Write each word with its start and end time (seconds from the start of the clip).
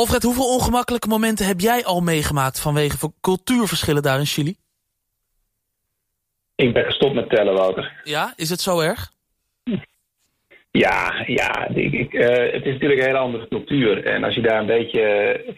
Alfred, 0.00 0.22
hoeveel 0.22 0.54
ongemakkelijke 0.54 1.08
momenten 1.08 1.46
heb 1.46 1.60
jij 1.60 1.84
al 1.84 2.00
meegemaakt... 2.00 2.60
vanwege 2.60 3.12
cultuurverschillen 3.20 4.02
daar 4.02 4.18
in 4.18 4.26
Chili? 4.26 4.56
Ik 6.54 6.72
ben 6.72 6.84
gestopt 6.84 7.14
met 7.14 7.28
tellen, 7.28 7.54
Wouter. 7.54 8.00
Ja, 8.04 8.32
is 8.36 8.50
het 8.50 8.60
zo 8.60 8.80
erg? 8.80 9.12
Ja, 10.70 11.24
ja 11.26 11.68
ik, 11.68 11.92
ik, 11.92 12.12
uh, 12.12 12.26
het 12.26 12.64
is 12.64 12.72
natuurlijk 12.72 13.00
een 13.00 13.06
hele 13.06 13.18
andere 13.18 13.48
cultuur. 13.48 14.04
En 14.06 14.24
als 14.24 14.34
je 14.34 14.40
daar 14.40 14.60
een 14.60 14.66
beetje 14.66 15.04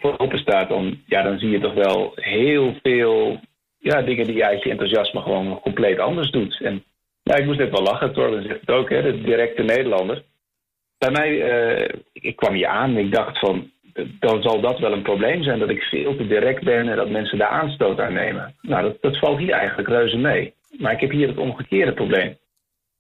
voor 0.01 0.19
open 0.19 0.39
staat, 0.39 0.69
dan, 0.69 1.03
ja, 1.07 1.23
dan 1.23 1.39
zie 1.39 1.51
je 1.51 1.61
toch 1.61 1.75
wel 1.75 2.13
heel 2.15 2.77
veel 2.83 3.41
ja, 3.79 4.03
dingen 4.03 4.27
die 4.27 4.37
je 4.37 4.61
je 4.63 4.71
enthousiasme 4.71 5.21
gewoon 5.21 5.61
compleet 5.61 5.99
anders 5.99 6.31
doet. 6.31 6.61
En 6.63 6.85
ja, 7.23 7.35
ik 7.35 7.45
moest 7.45 7.59
net 7.59 7.71
wel 7.71 7.83
lachen, 7.83 8.13
Torben 8.13 8.43
zegt 8.43 8.61
het 8.61 8.71
ook, 8.71 8.91
hè, 8.91 9.03
de 9.03 9.21
directe 9.23 9.63
Nederlander. 9.63 10.25
Bij 10.99 11.11
mij, 11.11 11.31
uh, 11.31 11.89
ik 12.13 12.37
kwam 12.37 12.55
hier 12.55 12.67
aan 12.67 12.97
en 12.97 13.05
ik 13.05 13.13
dacht 13.13 13.39
van, 13.39 13.71
dan 14.21 14.43
zal 14.43 14.61
dat 14.61 14.79
wel 14.79 14.93
een 14.93 15.03
probleem 15.03 15.43
zijn 15.43 15.59
dat 15.59 15.71
ik 15.71 15.83
veel 15.83 16.17
te 16.17 16.27
direct 16.27 16.65
ben 16.65 16.89
en 16.89 16.97
dat 16.97 17.11
mensen 17.11 17.39
daar 17.39 17.49
aanstoot 17.49 18.01
aan 18.01 18.13
nemen. 18.13 18.55
Nou, 18.63 18.83
dat, 18.83 18.97
dat 19.01 19.19
valt 19.19 19.39
hier 19.39 19.53
eigenlijk 19.53 19.89
reuze 19.89 20.17
mee. 20.17 20.55
Maar 20.79 20.93
ik 20.93 21.01
heb 21.01 21.11
hier 21.11 21.29
het 21.29 21.39
omgekeerde 21.39 21.93
probleem. 21.93 22.37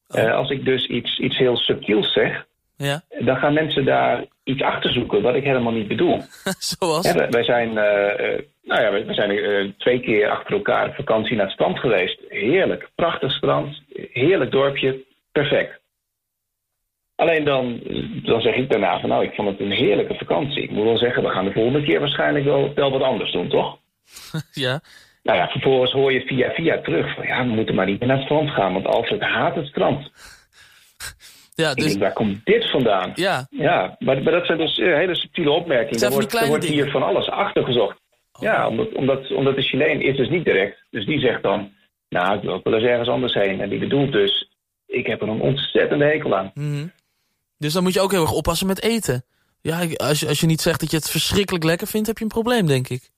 Oh. 0.09 0.23
Uh, 0.23 0.35
als 0.35 0.51
ik 0.51 0.65
dus 0.65 0.87
iets, 0.87 1.19
iets 1.19 1.39
heel 1.39 1.57
subtiels 1.57 2.13
zeg, 2.13 2.47
ja. 2.77 3.03
dan 3.19 3.37
gaan 3.37 3.53
mensen 3.53 3.85
daar 3.85 4.25
iets 4.45 4.63
achter 4.63 4.93
zoeken 4.93 5.23
wat 5.23 5.35
ik 5.35 5.45
helemaal 5.45 5.73
niet 5.73 5.89
bedoel. 5.89 6.23
Zoals? 6.59 7.13
Ja, 7.13 7.29
wij 7.29 7.45
zijn, 7.45 7.69
uh, 7.69 8.41
nou 8.63 8.83
ja, 8.83 8.93
we 8.93 9.15
zijn 9.15 9.75
twee 9.79 10.01
keer 10.01 10.31
achter 10.31 10.53
elkaar 10.53 10.89
op 10.89 10.95
vakantie 10.95 11.37
naar 11.37 11.45
het 11.45 11.55
strand 11.55 11.79
geweest. 11.79 12.21
Heerlijk, 12.29 12.89
prachtig 12.95 13.33
strand, 13.33 13.83
heerlijk 14.13 14.51
dorpje, 14.51 15.05
perfect. 15.33 15.81
Alleen 17.17 17.45
dan, 17.45 17.81
dan 18.23 18.41
zeg 18.41 18.55
ik 18.55 18.71
daarna 18.71 19.01
van 19.01 19.09
nou, 19.09 19.25
ik 19.25 19.35
vond 19.35 19.49
het 19.49 19.61
een 19.61 19.73
heerlijke 19.73 20.15
vakantie. 20.15 20.63
Ik 20.63 20.71
moet 20.71 20.85
wel 20.85 20.99
zeggen, 20.99 21.23
we 21.23 21.29
gaan 21.29 21.45
de 21.45 21.53
volgende 21.53 21.83
keer 21.83 22.01
waarschijnlijk 22.01 22.45
wel, 22.45 22.75
wel 22.75 22.91
wat 22.91 23.03
anders 23.03 23.33
doen, 23.33 23.49
toch? 23.49 23.79
ja. 24.67 24.81
Nou 25.23 25.39
ja, 25.39 25.49
vervolgens 25.49 25.93
hoor 25.93 26.13
je 26.13 26.21
via 26.21 26.51
via 26.51 26.81
terug 26.81 27.15
van 27.15 27.27
ja, 27.27 27.47
we 27.47 27.53
moeten 27.53 27.75
maar 27.75 27.87
niet 27.87 27.99
meer 27.99 28.09
naar 28.09 28.17
het 28.17 28.27
strand 28.27 28.51
gaan, 28.51 28.73
want 28.73 28.87
Alfred 28.87 29.21
haat 29.21 29.55
het 29.55 29.67
strand. 29.67 30.11
Ja, 31.55 31.75
dus... 31.75 31.85
denk, 31.87 32.01
waar 32.01 32.13
komt 32.13 32.45
dit 32.45 32.71
vandaan? 32.71 33.13
Ja. 33.15 33.47
Ja, 33.51 33.97
maar, 33.99 34.23
maar 34.23 34.33
dat 34.33 34.47
zijn 34.47 34.59
dus 34.59 34.79
uh, 34.79 34.95
hele 34.95 35.15
subtiele 35.15 35.51
opmerkingen. 35.51 36.03
Er 36.03 36.11
wordt, 36.11 36.35
er 36.35 36.47
wordt 36.47 36.65
hier 36.65 36.91
van 36.91 37.03
alles 37.03 37.29
achtergezocht. 37.29 38.01
Oh. 38.33 38.43
Ja, 38.43 38.69
omdat, 38.69 38.93
omdat, 38.93 39.33
omdat 39.33 39.57
de 39.57 39.63
Chileen 39.63 40.01
is 40.01 40.17
dus 40.17 40.29
niet 40.29 40.45
direct. 40.45 40.85
Dus 40.91 41.07
die 41.07 41.21
zegt 41.21 41.43
dan, 41.43 41.73
nou, 42.09 42.37
ik 42.37 42.43
wil 42.43 42.61
wel 42.63 42.75
eens 42.75 42.85
ergens 42.85 43.09
anders 43.09 43.35
heen. 43.35 43.61
En 43.61 43.69
die 43.69 43.79
bedoelt 43.79 44.13
dus, 44.13 44.51
ik 44.87 45.07
heb 45.07 45.23
er 45.23 45.29
een 45.29 45.41
ontzettende 45.41 46.05
hekel 46.05 46.37
aan. 46.37 46.51
Mm 46.55 46.73
-hmm. 46.73 46.93
Dus 47.59 47.73
dan 47.73 47.83
moet 47.83 47.95
je 47.95 48.01
ook 48.01 48.13
heel 48.13 48.21
erg 48.21 48.33
oppassen 48.33 48.67
met 48.67 48.83
eten. 48.83 49.25
Ja, 49.61 49.79
als 49.97 50.21
je, 50.21 50.29
als 50.29 50.41
je 50.41 50.47
niet 50.47 50.61
zegt 50.61 50.81
dat 50.81 50.91
je 50.91 50.97
het 50.97 51.11
verschrikkelijk 51.11 51.65
lekker 51.65 51.87
vindt, 51.87 52.07
heb 52.07 52.19
je 52.19 52.25
een 52.25 52.31
probleem, 52.31 52.67
denk 52.67 52.89
ik. 52.89 53.11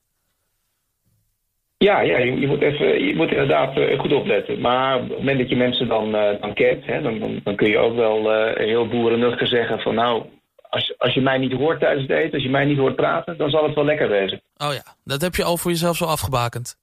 Ja, 1.78 2.00
ja 2.00 2.18
je, 2.18 2.40
je, 2.40 2.46
moet 2.46 2.60
even, 2.60 3.04
je 3.04 3.14
moet 3.16 3.30
inderdaad 3.30 3.76
uh, 3.76 4.00
goed 4.00 4.12
opletten. 4.12 4.60
Maar 4.60 4.96
op 4.96 5.08
het 5.08 5.18
moment 5.18 5.38
dat 5.38 5.48
je 5.48 5.56
mensen 5.56 5.88
dan, 5.88 6.14
uh, 6.14 6.40
dan 6.40 6.54
kent, 6.54 6.86
hè, 6.86 7.02
dan, 7.02 7.18
dan, 7.18 7.40
dan, 7.44 7.56
kun 7.56 7.68
je 7.68 7.78
ook 7.78 7.94
wel 7.96 8.32
uh, 8.32 8.56
heel 8.56 8.88
boerennuchter 8.88 9.46
zeggen 9.46 9.78
van 9.78 9.94
nou, 9.94 10.22
als, 10.68 10.94
als 10.98 11.14
je 11.14 11.20
mij 11.20 11.38
niet 11.38 11.52
hoort 11.52 11.80
tijdens 11.80 12.08
het 12.08 12.16
eten, 12.16 12.32
als 12.32 12.42
je 12.42 12.50
mij 12.50 12.64
niet 12.64 12.78
hoort 12.78 12.96
praten, 12.96 13.36
dan 13.36 13.50
zal 13.50 13.64
het 13.64 13.74
wel 13.74 13.84
lekker 13.84 14.08
wezen. 14.08 14.42
Oh 14.56 14.72
ja, 14.72 14.94
dat 15.04 15.20
heb 15.20 15.34
je 15.34 15.44
al 15.44 15.56
voor 15.56 15.70
jezelf 15.70 15.96
zo 15.96 16.04
afgebakend. 16.04 16.76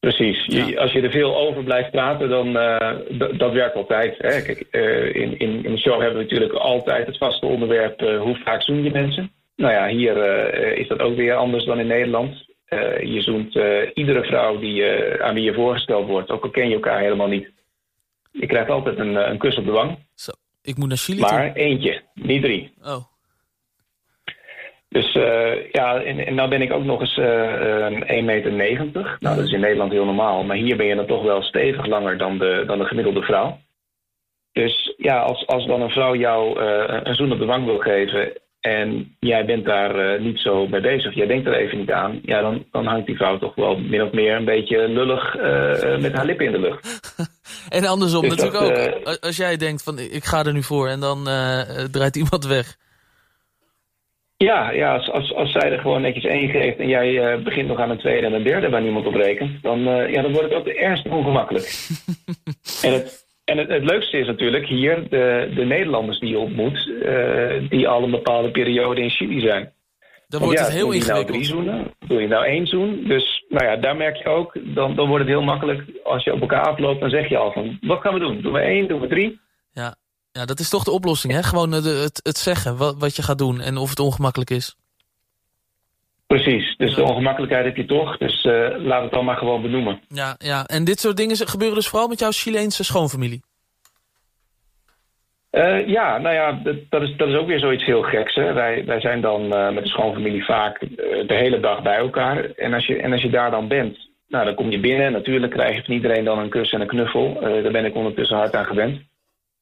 Precies. 0.00 0.44
Ja. 0.46 0.80
als 0.80 0.92
je 0.92 1.00
er 1.00 1.10
veel 1.10 1.36
over 1.36 1.64
blijft 1.64 1.90
praten, 1.90 2.28
dan 2.28 2.52
dat 3.38 3.52
werkt 3.52 3.74
altijd. 3.74 4.14
Hè. 4.18 4.42
Kijk, 4.42 4.66
in, 5.14 5.38
in, 5.38 5.64
in 5.64 5.72
de 5.72 5.78
show 5.78 6.00
hebben 6.00 6.16
we 6.16 6.22
natuurlijk 6.22 6.52
altijd 6.52 7.06
het 7.06 7.18
vaste 7.18 7.46
onderwerp 7.46 8.00
hoe 8.00 8.36
vaak 8.44 8.62
zoen 8.62 8.82
je 8.82 8.90
mensen. 8.90 9.32
Nou 9.56 9.72
ja, 9.72 9.88
hier 9.88 10.16
is 10.78 10.88
dat 10.88 11.00
ook 11.00 11.16
weer 11.16 11.34
anders 11.34 11.64
dan 11.64 11.78
in 11.78 11.86
Nederland. 11.86 12.48
Uh, 12.70 13.14
je 13.14 13.20
zoent 13.20 13.56
uh, 13.56 13.90
iedere 13.94 14.24
vrouw 14.24 14.58
die, 14.58 14.82
uh, 14.82 15.20
aan 15.24 15.34
wie 15.34 15.42
je 15.42 15.54
voorgesteld 15.54 16.06
wordt, 16.06 16.30
ook 16.30 16.42
al 16.42 16.50
ken 16.50 16.68
je 16.68 16.74
elkaar 16.74 17.00
helemaal 17.00 17.28
niet. 17.28 17.50
Je 18.30 18.46
krijgt 18.46 18.70
altijd 18.70 18.98
een, 18.98 19.30
een 19.30 19.38
kus 19.38 19.56
op 19.56 19.64
de 19.64 19.70
wang. 19.70 19.98
Zo, 20.14 20.30
ik 20.62 20.76
moet 20.76 20.88
naar 20.88 20.96
Chili 20.96 21.20
Maar 21.20 21.52
toe. 21.52 21.62
eentje, 21.62 22.02
niet 22.14 22.42
drie. 22.42 22.72
Oh. 22.82 23.04
Dus 24.90 25.12
ja, 25.72 26.02
en, 26.02 26.26
en 26.26 26.34
nou 26.34 26.48
ben 26.48 26.62
ik 26.62 26.72
ook 26.72 26.84
nog 26.84 27.00
eens 27.00 27.18
1,90 27.18 28.52
meter. 28.52 29.16
Nou, 29.20 29.36
dat 29.36 29.44
is 29.44 29.52
in 29.52 29.60
Nederland 29.60 29.92
heel 29.92 30.04
normaal. 30.04 30.44
Maar 30.44 30.56
hier 30.56 30.76
ben 30.76 30.86
je 30.86 30.94
dan 30.94 31.06
toch 31.06 31.22
wel 31.22 31.42
stevig 31.42 31.86
langer 31.86 32.18
dan 32.18 32.38
de, 32.38 32.64
dan 32.66 32.78
de 32.78 32.84
gemiddelde 32.84 33.22
vrouw. 33.22 33.58
Dus 34.52 34.94
ja, 34.96 35.20
als, 35.20 35.46
als 35.46 35.66
dan 35.66 35.80
een 35.80 35.90
vrouw 35.90 36.16
jou 36.16 36.60
een 37.04 37.14
zoen 37.14 37.32
op 37.32 37.38
de 37.38 37.44
wang 37.44 37.64
wil 37.64 37.78
geven 37.78 38.32
en 38.60 39.16
jij 39.20 39.44
bent 39.44 39.64
daar 39.64 40.14
uh, 40.14 40.20
niet 40.20 40.38
zo 40.38 40.66
mee 40.66 40.80
bezig, 40.80 41.14
jij 41.14 41.26
denkt 41.26 41.46
er 41.46 41.54
even 41.54 41.78
niet 41.78 41.90
aan, 41.90 42.20
ja, 42.22 42.40
dan, 42.40 42.64
dan 42.70 42.86
hangt 42.86 43.06
die 43.06 43.16
vrouw 43.16 43.38
toch 43.38 43.54
wel 43.54 43.78
min 43.78 44.02
of 44.02 44.12
meer 44.12 44.36
een 44.36 44.44
beetje 44.44 44.88
lullig 44.88 45.36
uh, 45.36 45.98
met 45.98 46.12
haar 46.12 46.24
lippen 46.24 46.46
in 46.46 46.52
de 46.52 46.60
lucht. 46.60 47.00
en 47.68 47.84
andersom 47.84 48.22
dus 48.22 48.36
natuurlijk 48.36 48.74
dat, 49.04 49.08
ook. 49.08 49.20
Als 49.20 49.36
jij 49.36 49.56
denkt 49.56 49.82
van 49.82 49.98
ik 49.98 50.24
ga 50.24 50.44
er 50.44 50.52
nu 50.52 50.62
voor 50.62 50.88
en 50.88 51.00
dan 51.00 51.24
draait 51.90 52.16
iemand 52.16 52.46
weg. 52.46 52.76
Ja, 54.44 54.70
ja 54.70 54.94
als, 54.94 55.10
als, 55.10 55.34
als 55.34 55.52
zij 55.52 55.72
er 55.72 55.78
gewoon 55.78 56.02
netjes 56.02 56.24
één 56.24 56.48
geeft 56.48 56.78
en 56.78 56.88
jij 56.88 57.42
begint 57.42 57.68
nog 57.68 57.78
aan 57.78 57.90
een 57.90 57.98
tweede 57.98 58.26
en 58.26 58.32
een 58.32 58.42
derde 58.42 58.68
waar 58.68 58.82
niemand 58.82 59.06
op 59.06 59.14
rekent, 59.14 59.62
dan, 59.62 59.80
ja, 60.10 60.22
dan 60.22 60.32
wordt 60.32 60.48
het 60.48 60.58
ook 60.58 60.66
ernstig 60.66 61.12
ongemakkelijk. 61.12 61.64
en 62.86 62.92
het, 62.92 63.26
en 63.44 63.58
het, 63.58 63.68
het, 63.68 63.84
leukste 63.84 64.18
is 64.18 64.26
natuurlijk 64.26 64.66
hier 64.66 65.08
de, 65.08 65.52
de 65.54 65.64
Nederlanders 65.64 66.18
die 66.18 66.28
je 66.28 66.38
ontmoet, 66.38 66.86
uh, 66.86 67.68
die 67.68 67.88
al 67.88 68.02
een 68.02 68.10
bepaalde 68.10 68.50
periode 68.50 69.00
in 69.00 69.10
Chili 69.10 69.40
zijn. 69.40 69.72
Dan 70.28 70.40
wordt 70.40 70.58
het 70.58 70.70
heel 70.70 70.92
ingewikkeld. 70.92 71.28
Nou 71.28 71.32
drie 71.32 71.44
zoenen, 71.44 71.94
doe 72.06 72.20
je 72.20 72.28
nou 72.28 72.44
één 72.44 72.66
zoen. 72.66 73.04
Dus 73.06 73.44
nou 73.48 73.64
ja, 73.64 73.76
daar 73.76 73.96
merk 73.96 74.16
je 74.16 74.28
ook, 74.28 74.52
dan, 74.62 74.94
dan 74.94 75.08
wordt 75.08 75.24
het 75.24 75.32
heel 75.32 75.42
makkelijk. 75.42 75.82
Als 76.04 76.24
je 76.24 76.32
op 76.32 76.40
elkaar 76.40 76.68
afloopt, 76.68 77.00
dan 77.00 77.10
zeg 77.10 77.28
je 77.28 77.36
al 77.36 77.52
van, 77.52 77.78
wat 77.80 78.00
gaan 78.00 78.14
we 78.14 78.20
doen? 78.20 78.40
Doen 78.40 78.52
we 78.52 78.58
één, 78.58 78.88
doen 78.88 79.00
we 79.00 79.06
drie? 79.06 79.40
Ja, 80.32 80.44
dat 80.44 80.60
is 80.60 80.68
toch 80.68 80.84
de 80.84 80.90
oplossing, 80.90 81.32
hè? 81.32 81.42
Gewoon 81.42 81.70
de, 81.70 81.76
het, 81.76 82.20
het 82.22 82.38
zeggen 82.38 82.76
wat, 82.76 82.96
wat 82.98 83.16
je 83.16 83.22
gaat 83.22 83.38
doen 83.38 83.60
en 83.60 83.76
of 83.76 83.90
het 83.90 84.00
ongemakkelijk 84.00 84.50
is. 84.50 84.76
Precies, 86.26 86.76
dus 86.76 86.94
de 86.94 87.02
ongemakkelijkheid 87.02 87.64
heb 87.64 87.76
je 87.76 87.84
toch. 87.84 88.16
Dus 88.16 88.44
uh, 88.44 88.68
laat 88.78 89.02
het 89.02 89.12
dan 89.12 89.24
maar 89.24 89.36
gewoon 89.36 89.62
benoemen. 89.62 90.00
Ja, 90.08 90.34
ja, 90.38 90.66
en 90.66 90.84
dit 90.84 91.00
soort 91.00 91.16
dingen 91.16 91.36
gebeuren 91.36 91.76
dus 91.76 91.88
vooral 91.88 92.08
met 92.08 92.18
jouw 92.18 92.30
Chileense 92.30 92.84
schoonfamilie? 92.84 93.42
Uh, 95.52 95.86
ja, 95.86 96.18
nou 96.18 96.34
ja, 96.34 96.52
dat, 96.52 96.76
dat, 96.88 97.02
is, 97.02 97.16
dat 97.16 97.28
is 97.28 97.34
ook 97.34 97.46
weer 97.46 97.58
zoiets 97.58 97.84
heel 97.84 98.02
geks. 98.02 98.34
Hè? 98.34 98.52
Wij, 98.52 98.84
wij 98.84 99.00
zijn 99.00 99.20
dan 99.20 99.42
uh, 99.44 99.70
met 99.70 99.84
de 99.84 99.90
schoonfamilie 99.90 100.44
vaak 100.44 100.80
de 101.26 101.34
hele 101.34 101.60
dag 101.60 101.82
bij 101.82 101.96
elkaar. 101.96 102.44
En 102.44 102.74
als, 102.74 102.86
je, 102.86 102.96
en 102.96 103.12
als 103.12 103.22
je 103.22 103.30
daar 103.30 103.50
dan 103.50 103.68
bent, 103.68 104.08
nou, 104.28 104.44
dan 104.44 104.54
kom 104.54 104.70
je 104.70 104.80
binnen. 104.80 105.12
Natuurlijk 105.12 105.52
krijg 105.52 105.76
je 105.76 105.84
van 105.84 105.94
iedereen 105.94 106.24
dan 106.24 106.38
een 106.38 106.50
kus 106.50 106.72
en 106.72 106.80
een 106.80 106.86
knuffel. 106.86 107.38
daar 107.40 107.72
ben 107.72 107.84
ik 107.84 107.94
ondertussen 107.94 108.36
hard 108.36 108.54
aan 108.54 108.66
gewend. 108.66 109.00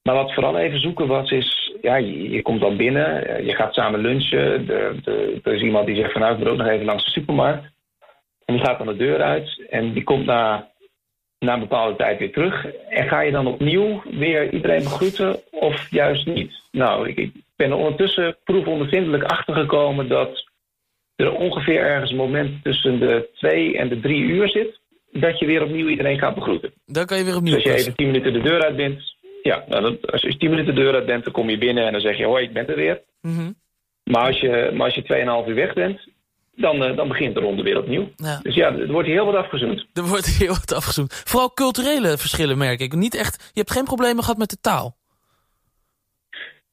Maar 0.08 0.16
wat 0.16 0.34
vooral 0.34 0.58
even 0.58 0.80
zoeken 0.80 1.06
was, 1.06 1.30
is... 1.30 1.72
Ja, 1.82 1.96
je, 1.96 2.30
je 2.30 2.42
komt 2.42 2.60
dan 2.60 2.76
binnen, 2.76 3.44
je 3.44 3.54
gaat 3.54 3.74
samen 3.74 4.00
lunchen. 4.00 4.66
De, 4.66 4.98
de, 5.04 5.40
er 5.42 5.54
is 5.54 5.62
iemand 5.62 5.86
die 5.86 5.96
zegt 5.96 6.12
van... 6.12 6.20
Nou, 6.20 6.32
ik 6.32 6.38
moet 6.38 6.48
ook 6.48 6.56
nog 6.56 6.66
even 6.66 6.84
langs 6.84 7.04
de 7.04 7.10
supermarkt. 7.10 7.64
En 8.44 8.54
die 8.54 8.64
gaat 8.64 8.78
dan 8.78 8.86
de 8.86 8.96
deur 8.96 9.22
uit. 9.22 9.66
En 9.70 9.92
die 9.92 10.04
komt 10.04 10.26
na, 10.26 10.68
na 11.38 11.52
een 11.54 11.60
bepaalde 11.60 11.96
tijd 11.96 12.18
weer 12.18 12.32
terug. 12.32 12.66
En 12.88 13.08
ga 13.08 13.20
je 13.20 13.30
dan 13.30 13.46
opnieuw 13.46 14.02
weer 14.10 14.52
iedereen 14.52 14.82
begroeten 14.82 15.40
of 15.50 15.90
juist 15.90 16.26
niet? 16.26 16.52
Nou, 16.70 17.08
ik, 17.08 17.16
ik 17.16 17.32
ben 17.56 17.70
er 17.70 17.76
ondertussen 17.76 18.36
proefondervindelijk 18.44 19.22
achtergekomen... 19.22 20.08
dat 20.08 20.44
er 21.16 21.32
ongeveer 21.32 21.80
ergens 21.80 22.10
een 22.10 22.16
moment 22.16 22.64
tussen 22.64 22.98
de 22.98 23.28
twee 23.34 23.78
en 23.78 23.88
de 23.88 24.00
drie 24.00 24.22
uur 24.22 24.48
zit... 24.48 24.80
dat 25.12 25.38
je 25.38 25.46
weer 25.46 25.62
opnieuw 25.62 25.88
iedereen 25.88 26.18
gaat 26.18 26.34
begroeten. 26.34 26.72
Dan 26.86 27.06
kan 27.06 27.18
je 27.18 27.24
weer 27.24 27.36
opnieuw 27.36 27.54
Dus 27.54 27.64
als 27.64 27.74
je 27.74 27.80
even 27.80 27.96
tien 27.96 28.06
minuten 28.06 28.32
de 28.32 28.40
deur 28.40 28.64
uit 28.64 28.76
bent 28.76 29.16
ja, 29.42 29.64
nou, 29.68 29.98
als 30.00 30.22
je 30.22 30.36
tien 30.36 30.50
minuten 30.50 30.74
de 30.74 30.80
deur 30.80 30.94
uit 30.94 31.06
bent, 31.06 31.24
dan 31.24 31.32
kom 31.32 31.50
je 31.50 31.58
binnen 31.58 31.86
en 31.86 31.92
dan 31.92 32.00
zeg 32.00 32.16
je, 32.16 32.24
hoi, 32.24 32.44
ik 32.44 32.52
ben 32.52 32.68
er 32.68 32.76
weer. 32.76 33.02
Mm 33.20 33.54
Maar 34.04 34.26
als 34.26 34.40
je, 34.40 34.70
maar 34.74 34.86
als 34.86 34.94
je 34.94 35.42
2,5 35.44 35.48
uur 35.48 35.54
weg 35.54 35.72
bent, 35.74 36.00
dan, 36.56 36.82
uh, 36.82 36.96
dan 36.96 37.08
begint 37.08 37.34
de 37.34 37.40
ronde 37.40 37.62
weer 37.62 37.78
opnieuw. 37.78 38.08
Ja. 38.16 38.40
Dus 38.42 38.54
ja, 38.54 38.72
er 38.72 38.92
wordt 38.92 39.06
hier 39.06 39.16
heel 39.16 39.32
wat 39.32 39.44
afgezoend. 39.44 39.86
Er 39.92 40.06
wordt 40.06 40.26
heel 40.38 40.48
wat 40.48 40.74
afgezoend. 40.74 41.22
Vooral 41.24 41.52
culturele 41.52 42.18
verschillen 42.18 42.58
merk 42.58 42.80
ik. 42.80 42.94
Niet 42.94 43.14
echt, 43.14 43.50
je 43.52 43.60
hebt 43.60 43.72
geen 43.72 43.84
problemen 43.84 44.22
gehad 44.22 44.38
met 44.38 44.50
de 44.50 44.60
taal. 44.60 44.96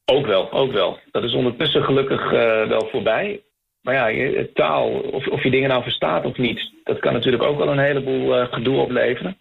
Ook 0.05 0.25
wel, 0.25 0.51
ook 0.51 0.71
wel. 0.71 0.99
Dat 1.11 1.23
is 1.23 1.33
ondertussen 1.33 1.83
gelukkig 1.83 2.23
uh, 2.25 2.67
wel 2.67 2.87
voorbij. 2.91 3.43
Maar 3.81 4.13
ja, 4.13 4.45
taal, 4.53 4.89
of, 4.91 5.27
of 5.27 5.43
je 5.43 5.51
dingen 5.51 5.69
nou 5.69 5.83
verstaat 5.83 6.25
of 6.25 6.37
niet... 6.37 6.71
dat 6.83 6.99
kan 6.99 7.13
natuurlijk 7.13 7.43
ook 7.43 7.57
wel 7.57 7.67
een 7.67 7.79
heleboel 7.79 8.39
uh, 8.39 8.53
gedoe 8.53 8.77
opleveren. 8.77 9.37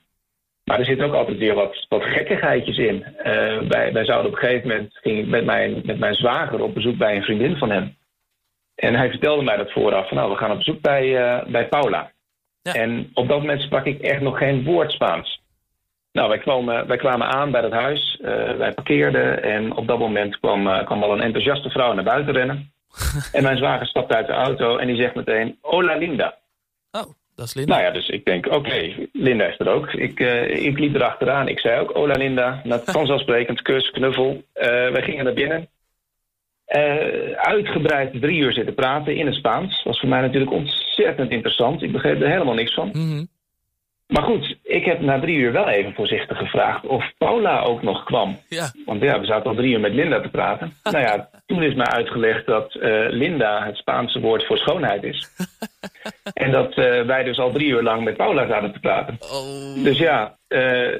Maar 0.64 0.78
er 0.78 0.84
zitten 0.84 1.06
ook 1.06 1.14
altijd 1.14 1.38
weer 1.38 1.54
wat, 1.54 1.86
wat 1.88 2.02
gekkigheidjes 2.02 2.76
in. 2.76 3.04
Uh, 3.18 3.24
wij, 3.68 3.92
wij 3.92 4.04
zouden 4.04 4.32
op 4.32 4.36
een 4.36 4.48
gegeven 4.48 4.68
moment 4.68 4.96
ging 4.96 5.18
ik 5.18 5.26
met 5.26 5.44
mijn, 5.44 5.82
met 5.84 5.98
mijn 5.98 6.14
zwager 6.14 6.62
op 6.62 6.74
bezoek 6.74 6.96
bij 6.96 7.16
een 7.16 7.22
vriendin 7.22 7.56
van 7.56 7.70
hem. 7.70 7.96
En 8.74 8.94
hij 8.94 9.10
vertelde 9.10 9.42
mij 9.42 9.56
dat 9.56 9.72
vooraf. 9.72 10.08
Van, 10.08 10.16
nou, 10.16 10.30
we 10.30 10.36
gaan 10.36 10.50
op 10.50 10.56
bezoek 10.56 10.80
bij, 10.80 11.06
uh, 11.06 11.50
bij 11.50 11.68
Paula. 11.68 12.10
Ja. 12.62 12.72
En 12.72 13.10
op 13.14 13.28
dat 13.28 13.38
moment 13.38 13.60
sprak 13.60 13.84
ik 13.84 14.00
echt 14.00 14.20
nog 14.20 14.38
geen 14.38 14.64
woord 14.64 14.92
Spaans. 14.92 15.42
Nou, 16.12 16.28
wij 16.28 16.38
kwamen, 16.38 16.86
wij 16.86 16.96
kwamen 16.96 17.26
aan 17.26 17.50
bij 17.50 17.60
dat 17.60 17.72
huis. 17.72 18.18
Uh, 18.20 18.56
wij 18.56 18.72
parkeerden. 18.72 19.42
En 19.42 19.76
op 19.76 19.86
dat 19.86 19.98
moment 19.98 20.38
kwam, 20.38 20.84
kwam 20.84 21.02
al 21.02 21.12
een 21.12 21.22
enthousiaste 21.22 21.70
vrouw 21.70 21.92
naar 21.92 22.04
buiten 22.04 22.32
rennen. 22.32 22.72
en 23.32 23.42
mijn 23.42 23.56
zwager 23.56 23.86
stapt 23.86 24.14
uit 24.14 24.26
de 24.26 24.32
auto 24.32 24.76
en 24.76 24.86
die 24.86 24.96
zegt 24.96 25.14
meteen, 25.14 25.58
hola 25.60 25.96
Linda. 25.96 26.38
Oh, 26.90 27.10
dat 27.34 27.46
is 27.46 27.54
Linda. 27.54 27.74
Nou 27.74 27.86
ja, 27.86 27.92
dus 27.92 28.08
ik 28.08 28.24
denk, 28.24 28.46
oké, 28.46 29.08
Linda 29.12 29.46
is 29.46 29.58
er 29.58 29.68
ook. 29.68 29.92
Ik, 29.92 30.20
uh, 30.20 30.64
ik 30.64 30.78
liep 30.78 30.94
erachteraan. 30.94 31.48
Ik 31.48 31.58
zei 31.58 31.80
ook, 31.80 31.90
hola 31.92 32.14
Linda. 32.14 32.60
Nou, 32.64 32.80
vanzelfsprekend, 32.84 33.62
kus, 33.62 33.90
knuffel. 33.90 34.42
Uh, 34.54 34.64
wij 34.66 35.02
gingen 35.02 35.24
naar 35.24 35.34
binnen. 35.34 35.68
Uh, 36.76 37.30
uitgebreid 37.36 38.20
drie 38.20 38.40
uur 38.40 38.52
zitten 38.52 38.74
praten 38.74 39.16
in 39.16 39.26
het 39.26 39.34
Spaans. 39.34 39.82
was 39.82 40.00
voor 40.00 40.08
mij 40.08 40.20
natuurlijk 40.20 40.52
ontzettend 40.52 41.30
interessant. 41.30 41.82
Ik 41.82 41.92
begreep 41.92 42.20
er 42.20 42.28
helemaal 42.28 42.54
niks 42.54 42.74
van. 42.74 42.88
Mm 42.92 43.10
-hmm. 43.10 43.28
Maar 44.06 44.22
goed, 44.22 44.58
ik 44.62 44.84
heb 44.84 45.00
na 45.00 45.20
drie 45.20 45.36
uur 45.36 45.52
wel 45.52 45.68
even 45.68 45.94
voorzichtig 45.94 46.38
gevraagd 46.38 46.86
of 46.86 47.12
Paula 47.18 47.60
ook 47.60 47.82
nog 47.82 48.04
kwam. 48.04 48.38
Ja. 48.48 48.70
Want 48.84 49.02
ja, 49.02 49.20
we 49.20 49.26
zaten 49.26 49.50
al 49.50 49.56
drie 49.56 49.72
uur 49.72 49.80
met 49.80 49.92
Linda 49.92 50.20
te 50.20 50.28
praten. 50.28 50.72
nou 50.82 50.98
ja, 50.98 51.30
toen 51.46 51.62
is 51.62 51.74
mij 51.74 51.86
uitgelegd 51.86 52.46
dat 52.46 52.74
uh, 52.74 53.06
Linda 53.08 53.64
het 53.64 53.76
Spaanse 53.76 54.20
woord 54.20 54.46
voor 54.46 54.58
schoonheid 54.58 55.02
is. 55.02 55.28
en 56.44 56.50
dat 56.50 56.76
uh, 56.76 57.02
wij 57.02 57.22
dus 57.22 57.38
al 57.38 57.52
drie 57.52 57.68
uur 57.68 57.82
lang 57.82 58.04
met 58.04 58.16
Paula 58.16 58.46
zaten 58.46 58.72
te 58.72 58.80
praten. 58.80 59.16
Oh. 59.20 59.84
Dus 59.84 59.98
ja, 59.98 60.36
uh, 60.48 60.94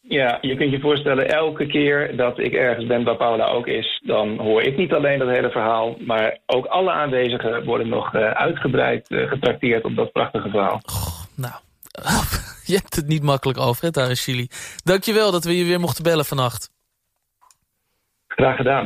ja, 0.00 0.38
je 0.40 0.56
kunt 0.56 0.70
je 0.70 0.80
voorstellen, 0.80 1.28
elke 1.28 1.66
keer 1.66 2.16
dat 2.16 2.38
ik 2.38 2.52
ergens 2.52 2.86
ben 2.86 3.04
waar 3.04 3.16
Paula 3.16 3.46
ook 3.46 3.66
is, 3.66 4.02
dan 4.04 4.38
hoor 4.38 4.62
ik 4.62 4.76
niet 4.76 4.92
alleen 4.92 5.18
dat 5.18 5.28
hele 5.28 5.50
verhaal, 5.50 5.96
maar 5.98 6.38
ook 6.46 6.66
alle 6.66 6.90
aanwezigen 6.90 7.64
worden 7.64 7.88
nog 7.88 8.14
uitgebreid 8.14 9.06
getrakteerd 9.08 9.84
op 9.84 9.96
dat 9.96 10.12
prachtige 10.12 10.48
verhaal. 10.48 10.80
Oh, 10.86 11.22
nou, 11.36 11.54
je 12.70 12.74
hebt 12.74 12.96
het 12.96 13.06
niet 13.06 13.22
makkelijk 13.22 13.58
over, 13.58 13.84
hè, 13.84 13.90
daar 13.90 14.08
in 14.08 14.16
Chili. 14.16 14.48
Dankjewel 14.84 15.30
dat 15.30 15.44
we 15.44 15.56
je 15.56 15.64
weer 15.64 15.80
mochten 15.80 16.02
bellen 16.02 16.24
vannacht. 16.24 16.70
Graag 18.38 18.56
gedaan. 18.56 18.76